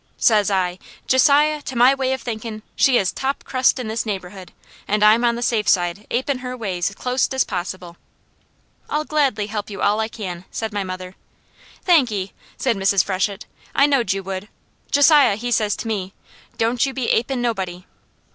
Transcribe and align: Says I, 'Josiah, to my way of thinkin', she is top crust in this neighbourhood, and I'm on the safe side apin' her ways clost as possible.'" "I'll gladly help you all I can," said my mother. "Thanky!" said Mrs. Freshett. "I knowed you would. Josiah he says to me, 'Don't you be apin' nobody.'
Says 0.17 0.49
I, 0.49 0.79
'Josiah, 1.05 1.61
to 1.61 1.75
my 1.75 1.93
way 1.93 2.11
of 2.11 2.23
thinkin', 2.23 2.63
she 2.75 2.97
is 2.97 3.11
top 3.11 3.43
crust 3.43 3.77
in 3.77 3.87
this 3.87 4.03
neighbourhood, 4.03 4.51
and 4.87 5.03
I'm 5.03 5.23
on 5.23 5.35
the 5.35 5.43
safe 5.43 5.67
side 5.69 6.07
apin' 6.09 6.39
her 6.39 6.57
ways 6.57 6.89
clost 6.95 7.35
as 7.35 7.43
possible.'" 7.43 7.97
"I'll 8.89 9.03
gladly 9.05 9.45
help 9.45 9.69
you 9.69 9.79
all 9.83 9.99
I 9.99 10.07
can," 10.07 10.45
said 10.49 10.73
my 10.73 10.83
mother. 10.83 11.13
"Thanky!" 11.85 12.31
said 12.57 12.77
Mrs. 12.77 13.03
Freshett. 13.03 13.45
"I 13.75 13.85
knowed 13.85 14.11
you 14.11 14.23
would. 14.23 14.49
Josiah 14.89 15.35
he 15.35 15.51
says 15.51 15.75
to 15.75 15.87
me, 15.87 16.15
'Don't 16.57 16.83
you 16.83 16.95
be 16.95 17.11
apin' 17.13 17.39
nobody.' 17.39 17.85